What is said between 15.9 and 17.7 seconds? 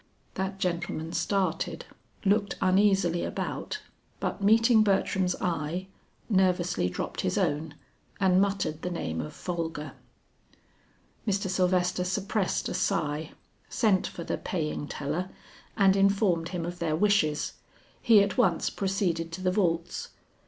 informed him of their wishes.